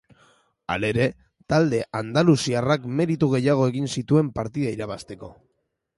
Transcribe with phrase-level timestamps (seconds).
[0.75, 1.05] Halere,
[1.53, 5.35] talde andaluziarrak meritu gehiago egin zituen partida irabazteko.